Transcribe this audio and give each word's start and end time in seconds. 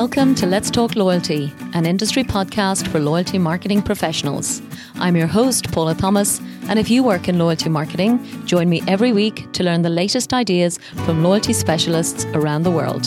Welcome 0.00 0.34
to 0.36 0.46
Let's 0.46 0.70
Talk 0.70 0.96
Loyalty, 0.96 1.52
an 1.74 1.84
industry 1.84 2.24
podcast 2.24 2.88
for 2.88 2.98
loyalty 2.98 3.36
marketing 3.36 3.82
professionals. 3.82 4.62
I'm 4.94 5.14
your 5.14 5.26
host, 5.26 5.70
Paula 5.72 5.94
Thomas, 5.94 6.40
and 6.68 6.78
if 6.78 6.88
you 6.88 7.02
work 7.02 7.28
in 7.28 7.38
loyalty 7.38 7.68
marketing, 7.68 8.18
join 8.46 8.70
me 8.70 8.82
every 8.88 9.12
week 9.12 9.52
to 9.52 9.62
learn 9.62 9.82
the 9.82 9.90
latest 9.90 10.32
ideas 10.32 10.78
from 11.04 11.22
loyalty 11.22 11.52
specialists 11.52 12.24
around 12.32 12.62
the 12.62 12.70
world. 12.70 13.02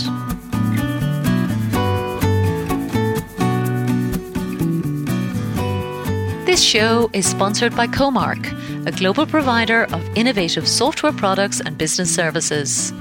This 6.46 6.62
show 6.62 7.10
is 7.12 7.26
sponsored 7.28 7.76
by 7.76 7.88
Comarch, 7.88 8.46
a 8.86 8.92
global 8.92 9.26
provider 9.26 9.86
of 9.86 10.08
innovative 10.16 10.68
software 10.68 11.12
products 11.12 11.60
and 11.60 11.76
business 11.76 12.14
services. 12.14 12.94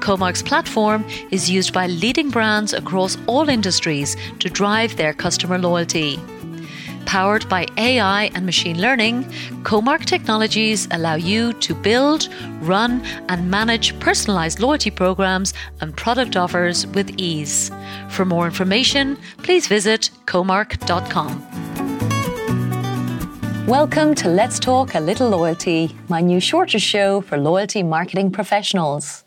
Comarch's 0.00 0.42
platform 0.42 1.04
is 1.30 1.50
used 1.50 1.72
by 1.72 1.86
leading 1.86 2.30
brands 2.30 2.72
across 2.72 3.16
all 3.26 3.48
industries 3.48 4.16
to 4.38 4.48
drive 4.48 4.96
their 4.96 5.12
customer 5.12 5.58
loyalty. 5.58 6.18
Powered 7.06 7.48
by 7.48 7.66
AI 7.76 8.24
and 8.34 8.44
machine 8.44 8.80
learning, 8.80 9.24
Comarch 9.62 10.06
technologies 10.06 10.88
allow 10.90 11.14
you 11.14 11.52
to 11.54 11.72
build, 11.72 12.28
run, 12.60 13.00
and 13.28 13.48
manage 13.48 13.98
personalized 14.00 14.58
loyalty 14.58 14.90
programs 14.90 15.54
and 15.80 15.96
product 15.96 16.36
offers 16.36 16.84
with 16.88 17.08
ease. 17.16 17.70
For 18.10 18.24
more 18.24 18.46
information, 18.46 19.16
please 19.38 19.68
visit 19.68 20.10
comarch.com. 20.26 21.66
Welcome 23.66 24.14
to 24.16 24.28
Let's 24.28 24.58
Talk 24.58 24.94
a 24.94 25.00
Little 25.00 25.28
Loyalty, 25.28 25.94
my 26.08 26.20
new 26.20 26.40
shorter 26.40 26.78
show 26.78 27.20
for 27.20 27.36
loyalty 27.36 27.82
marketing 27.82 28.32
professionals. 28.32 29.25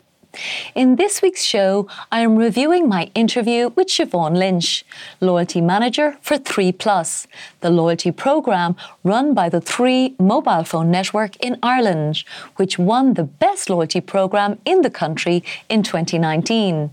In 0.74 0.96
this 0.96 1.22
week's 1.22 1.42
show, 1.42 1.88
I 2.12 2.20
am 2.20 2.36
reviewing 2.36 2.88
my 2.88 3.10
interview 3.14 3.70
with 3.70 3.88
Siobhan 3.88 4.36
Lynch, 4.36 4.84
Loyalty 5.20 5.60
Manager 5.60 6.16
for 6.22 6.38
3 6.38 6.72
Plus, 6.72 7.26
the 7.60 7.70
loyalty 7.70 8.12
programme 8.12 8.76
run 9.02 9.34
by 9.34 9.48
the 9.48 9.60
3 9.60 10.14
mobile 10.18 10.62
phone 10.62 10.90
network 10.90 11.36
in 11.44 11.58
Ireland, 11.62 12.22
which 12.56 12.78
won 12.78 13.14
the 13.14 13.24
best 13.24 13.68
loyalty 13.68 14.00
programme 14.00 14.58
in 14.64 14.82
the 14.82 14.90
country 14.90 15.42
in 15.68 15.82
2019. 15.82 16.90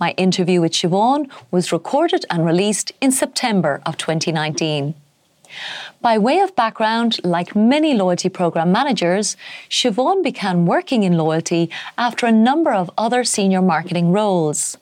My 0.00 0.12
interview 0.12 0.60
with 0.62 0.72
Siobhan 0.72 1.30
was 1.50 1.72
recorded 1.72 2.24
and 2.30 2.44
released 2.44 2.92
in 3.00 3.12
September 3.12 3.82
of 3.84 3.96
2019. 3.96 4.94
By 6.00 6.18
way 6.18 6.40
of 6.40 6.56
background, 6.56 7.18
like 7.24 7.56
many 7.56 7.94
loyalty 7.94 8.28
program 8.28 8.72
managers, 8.72 9.36
Siobhan 9.70 10.22
began 10.22 10.66
working 10.66 11.02
in 11.02 11.16
loyalty 11.16 11.70
after 11.96 12.26
a 12.26 12.32
number 12.32 12.72
of 12.72 12.90
other 12.98 13.24
senior 13.24 13.62
marketing 13.62 14.12
roles. 14.12 14.76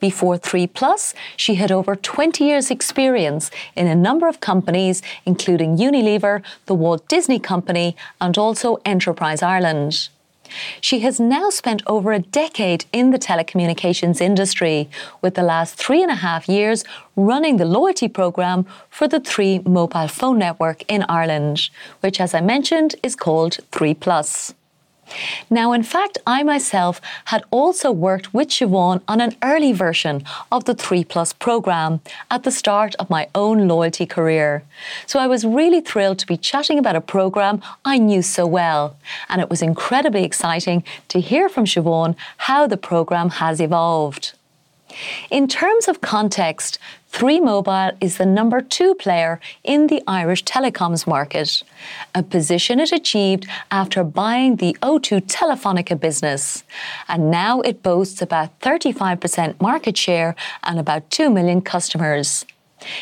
Before 0.00 0.36
3 0.36 0.66
Plus, 0.66 1.14
she 1.36 1.54
had 1.54 1.72
over 1.72 1.96
20 1.96 2.44
years' 2.44 2.70
experience 2.70 3.50
in 3.74 3.86
a 3.86 3.94
number 3.94 4.28
of 4.28 4.40
companies, 4.40 5.02
including 5.24 5.76
Unilever, 5.76 6.42
the 6.66 6.74
Walt 6.74 7.08
Disney 7.08 7.38
Company, 7.38 7.96
and 8.20 8.36
also 8.36 8.80
Enterprise 8.84 9.42
Ireland. 9.42 10.08
She 10.80 11.00
has 11.00 11.18
now 11.18 11.50
spent 11.50 11.82
over 11.86 12.12
a 12.12 12.18
decade 12.18 12.84
in 12.92 13.10
the 13.10 13.18
telecommunications 13.18 14.20
industry, 14.20 14.88
with 15.20 15.34
the 15.34 15.42
last 15.42 15.74
three 15.74 16.02
and 16.02 16.10
a 16.10 16.16
half 16.16 16.48
years 16.48 16.84
running 17.16 17.56
the 17.56 17.64
loyalty 17.64 18.08
programme 18.08 18.66
for 18.88 19.06
the 19.06 19.20
3 19.20 19.60
mobile 19.60 20.08
phone 20.08 20.38
network 20.38 20.82
in 20.88 21.04
Ireland, 21.08 21.70
which, 22.00 22.20
as 22.20 22.34
I 22.34 22.40
mentioned, 22.40 22.94
is 23.02 23.16
called 23.16 23.58
3 23.70 23.94
Plus. 23.94 24.54
Now, 25.52 25.72
in 25.72 25.82
fact, 25.82 26.16
I 26.26 26.42
myself 26.44 26.98
had 27.26 27.44
also 27.50 27.92
worked 27.92 28.32
with 28.32 28.48
Siobhan 28.48 29.02
on 29.06 29.20
an 29.20 29.36
early 29.42 29.74
version 29.74 30.24
of 30.50 30.64
the 30.64 30.72
3 30.72 31.04
Plus 31.04 31.34
program 31.34 32.00
at 32.30 32.44
the 32.44 32.50
start 32.50 32.94
of 32.94 33.10
my 33.10 33.28
own 33.34 33.68
loyalty 33.68 34.06
career. 34.06 34.62
So 35.06 35.18
I 35.18 35.26
was 35.26 35.44
really 35.44 35.82
thrilled 35.82 36.18
to 36.20 36.26
be 36.26 36.38
chatting 36.38 36.78
about 36.78 36.96
a 36.96 37.02
program 37.02 37.60
I 37.84 37.98
knew 37.98 38.22
so 38.22 38.46
well. 38.46 38.96
And 39.28 39.42
it 39.42 39.50
was 39.50 39.60
incredibly 39.60 40.24
exciting 40.24 40.84
to 41.08 41.20
hear 41.20 41.50
from 41.50 41.66
Siobhan 41.66 42.16
how 42.48 42.66
the 42.66 42.78
program 42.78 43.28
has 43.28 43.60
evolved. 43.60 44.32
In 45.30 45.48
terms 45.48 45.88
of 45.88 46.00
context, 46.00 46.78
3 47.08 47.40
Mobile 47.40 47.92
is 48.00 48.16
the 48.16 48.26
number 48.26 48.60
two 48.60 48.94
player 48.94 49.38
in 49.64 49.88
the 49.88 50.02
Irish 50.06 50.44
telecoms 50.44 51.06
market, 51.06 51.62
a 52.14 52.22
position 52.22 52.80
it 52.80 52.90
achieved 52.92 53.46
after 53.70 54.02
buying 54.02 54.56
the 54.56 54.76
O2 54.82 55.20
Telefonica 55.26 55.98
business. 55.98 56.64
And 57.08 57.30
now 57.30 57.60
it 57.60 57.82
boasts 57.82 58.22
about 58.22 58.58
35% 58.60 59.60
market 59.60 59.96
share 59.96 60.34
and 60.62 60.78
about 60.78 61.10
2 61.10 61.30
million 61.30 61.60
customers. 61.60 62.46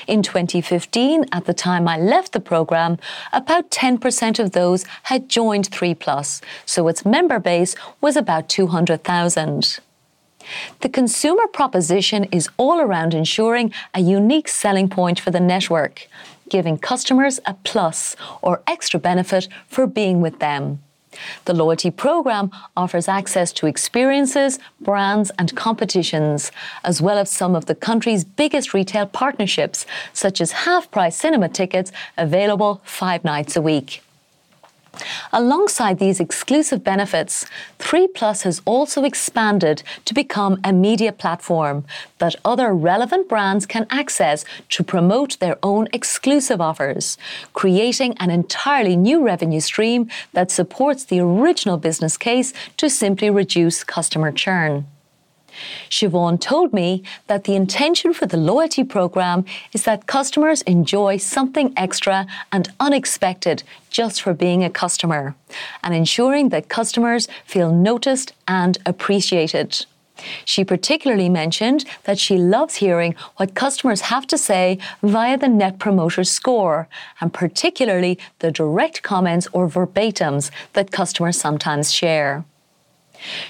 In 0.07 0.23
2015, 0.23 1.25
at 1.33 1.45
the 1.45 1.55
time 1.55 1.89
I 1.89 1.97
left 1.97 2.33
the 2.33 2.41
program, 2.41 2.99
about 3.33 3.71
10% 3.71 4.39
of 4.39 4.53
those 4.53 4.85
had 5.05 5.29
joined 5.29 5.69
3 5.69 5.95
Plus, 5.95 6.41
so 6.67 6.89
its 6.89 7.05
member 7.05 7.39
base 7.39 7.75
was 8.01 8.17
about 8.17 8.49
200,000. 8.49 9.81
The 10.81 10.89
consumer 10.89 11.47
proposition 11.47 12.25
is 12.25 12.49
all 12.57 12.81
around 12.81 13.15
ensuring 13.15 13.73
a 13.95 14.01
unique 14.01 14.49
selling 14.49 14.89
point 14.89 15.21
for 15.21 15.31
the 15.31 15.41
network, 15.41 16.09
giving 16.49 16.79
customers 16.79 17.41
a 17.47 17.55
plus 17.55 18.17
or 18.43 18.63
extra 18.67 18.99
benefit 19.01 19.49
for 19.69 19.87
being 19.87 20.21
with 20.21 20.39
them. 20.39 20.81
The 21.45 21.55
loyalty 21.55 21.91
program 21.91 22.51
offers 22.77 23.09
access 23.09 23.53
to 23.55 23.67
experiences, 23.67 24.59
brands, 24.81 25.31
and 25.39 25.55
competitions, 25.57 26.53
as 26.85 27.03
well 27.03 27.19
as 27.19 27.31
some 27.31 27.57
of 27.57 27.67
the 27.67 27.75
country's 27.75 28.25
biggest 28.25 28.73
retail 28.73 29.07
partnerships, 29.07 29.87
such 30.13 30.41
as 30.41 30.53
half 30.53 30.91
price 30.91 31.17
cinema 31.17 31.49
tickets 31.49 31.91
available 32.17 32.81
five 32.85 33.25
nights 33.25 33.57
a 33.57 33.63
week. 33.63 34.03
Alongside 35.33 36.01
these 36.01 36.19
exclusive 36.19 36.83
benefits, 36.83 37.47
3 37.79 38.09
Plus 38.09 38.43
has 38.43 38.61
also 38.65 39.05
expanded 39.05 39.85
to 40.05 40.13
become 40.13 40.59
a 40.65 40.73
media 40.73 41.13
platform 41.13 41.85
that 42.19 42.35
other 42.45 42.75
relevant 42.75 43.29
brands 43.29 43.65
can 43.65 43.87
access 43.91 44.45
to 44.71 44.83
promote 44.83 45.39
their 45.39 45.57
own 45.63 45.87
exclusive 45.93 46.61
offers, 46.61 47.17
creating 47.53 48.15
an 48.19 48.31
entirely 48.31 48.97
new 48.97 49.25
revenue 49.25 49.61
stream 49.61 50.09
that 50.33 50.51
supports 50.51 51.05
the 51.05 51.21
original 51.21 51.77
business 51.77 52.17
case 52.17 52.53
to 52.77 52.91
simply 52.91 53.31
reduce 53.31 53.85
customer 53.85 54.33
churn. 54.33 54.85
Siobhan 55.89 56.41
told 56.41 56.73
me 56.73 57.03
that 57.27 57.45
the 57.45 57.55
intention 57.55 58.13
for 58.13 58.27
the 58.27 58.37
loyalty 58.37 58.85
program 58.85 59.45
is 59.73 59.85
that 59.85 60.07
customers 60.07 60.63
enjoy 60.63 61.17
something 61.17 61.73
extra 61.77 62.27
and 62.53 62.73
unexpected 62.79 63.63
just 63.91 64.23
for 64.23 64.35
being 64.35 64.63
a 64.65 64.71
customer, 64.71 65.35
and 65.83 65.95
ensuring 65.95 66.51
that 66.51 66.69
customers 66.69 67.29
feel 67.45 67.73
noticed 67.73 68.33
and 68.47 68.79
appreciated. 68.87 69.87
She 70.45 70.65
particularly 70.65 71.29
mentioned 71.29 71.85
that 72.05 72.19
she 72.19 72.37
loves 72.37 72.77
hearing 72.77 73.15
what 73.37 73.55
customers 73.55 74.03
have 74.03 74.27
to 74.29 74.39
say 74.39 74.79
via 75.03 75.39
the 75.39 75.49
Net 75.49 75.79
Promoter 75.79 76.25
Score, 76.25 76.89
and 77.21 77.33
particularly 77.33 78.19
the 78.41 78.53
direct 78.53 79.03
comments 79.03 79.49
or 79.53 79.69
verbatims 79.69 80.51
that 80.75 80.91
customers 80.93 81.41
sometimes 81.41 81.93
share. 81.93 82.45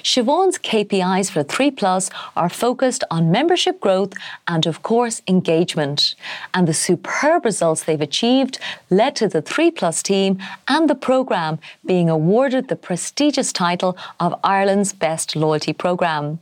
Siobhan's 0.02 0.58
KPIs 0.58 1.30
for 1.30 1.42
3 1.42 1.70
Plus 1.70 2.10
are 2.36 2.48
focused 2.48 3.04
on 3.10 3.30
membership 3.30 3.80
growth 3.80 4.14
and, 4.46 4.66
of 4.66 4.82
course, 4.82 5.22
engagement. 5.28 6.14
And 6.54 6.66
the 6.66 6.74
superb 6.74 7.44
results 7.44 7.84
they've 7.84 8.00
achieved 8.00 8.58
led 8.90 9.16
to 9.16 9.28
the 9.28 9.42
3 9.42 9.70
Plus 9.70 10.02
team 10.02 10.38
and 10.68 10.88
the 10.88 10.94
programme 10.94 11.58
being 11.84 12.10
awarded 12.10 12.68
the 12.68 12.76
prestigious 12.76 13.52
title 13.52 13.96
of 14.18 14.38
Ireland's 14.42 14.92
Best 14.92 15.36
Loyalty 15.36 15.72
Programme. 15.72 16.40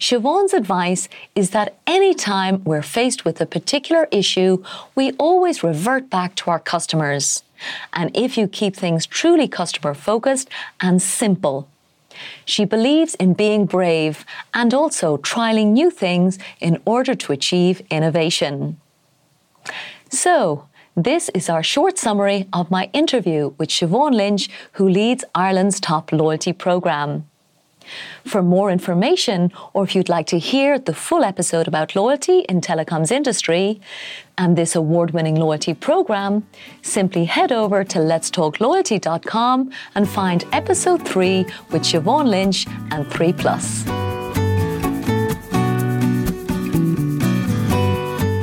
Siobhan's 0.00 0.52
advice 0.52 1.08
is 1.34 1.50
that 1.50 1.76
any 1.86 2.14
time 2.14 2.64
we're 2.64 2.82
faced 2.82 3.24
with 3.24 3.40
a 3.40 3.46
particular 3.46 4.08
issue, 4.10 4.62
we 4.94 5.12
always 5.12 5.62
revert 5.62 6.10
back 6.10 6.34
to 6.36 6.50
our 6.50 6.58
customers. 6.58 7.42
And 7.92 8.10
if 8.16 8.36
you 8.36 8.48
keep 8.48 8.74
things 8.74 9.06
truly 9.06 9.46
customer 9.46 9.94
focused 9.94 10.48
and 10.80 11.00
simple, 11.00 11.68
she 12.44 12.64
believes 12.64 13.14
in 13.16 13.34
being 13.34 13.66
brave 13.66 14.24
and 14.54 14.72
also 14.72 15.16
trialing 15.18 15.72
new 15.72 15.90
things 15.90 16.38
in 16.60 16.80
order 16.84 17.14
to 17.14 17.32
achieve 17.32 17.82
innovation. 17.90 18.78
So, 20.10 20.68
this 20.94 21.30
is 21.30 21.48
our 21.48 21.62
short 21.62 21.98
summary 21.98 22.46
of 22.52 22.70
my 22.70 22.90
interview 22.92 23.54
with 23.56 23.70
Siobhan 23.70 24.14
Lynch, 24.14 24.50
who 24.72 24.86
leads 24.88 25.24
Ireland's 25.34 25.80
top 25.80 26.12
loyalty 26.12 26.52
programme. 26.52 27.26
For 28.24 28.42
more 28.42 28.70
information, 28.70 29.52
or 29.72 29.84
if 29.84 29.94
you'd 29.94 30.08
like 30.08 30.26
to 30.28 30.38
hear 30.38 30.78
the 30.78 30.94
full 30.94 31.24
episode 31.24 31.68
about 31.68 31.94
loyalty 31.94 32.40
in 32.48 32.60
telecoms 32.60 33.10
industry 33.10 33.80
and 34.38 34.56
this 34.56 34.74
award-winning 34.74 35.36
loyalty 35.36 35.74
program, 35.74 36.46
simply 36.82 37.24
head 37.24 37.52
over 37.52 37.84
to 37.84 37.98
letstalkloyalty.com 37.98 39.70
and 39.94 40.08
find 40.08 40.44
episode 40.52 41.06
3 41.06 41.44
with 41.70 41.82
Siobhan 41.82 42.28
Lynch 42.28 42.66
and 42.90 43.10
3 43.10 43.32
Plus. 43.32 43.84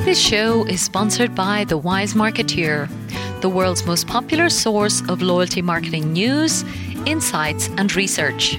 This 0.04 0.18
show 0.18 0.64
is 0.64 0.80
sponsored 0.80 1.36
by 1.36 1.62
The 1.64 1.78
Wise 1.78 2.14
Marketeer, 2.14 2.88
the 3.42 3.48
world's 3.48 3.86
most 3.86 4.08
popular 4.08 4.48
source 4.48 5.02
of 5.08 5.22
loyalty 5.22 5.62
marketing 5.62 6.12
news, 6.12 6.64
insights, 7.06 7.68
and 7.76 7.94
research. 7.94 8.58